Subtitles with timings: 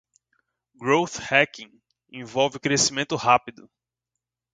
[0.79, 3.69] Growth Hacking envolve crescimento rápido.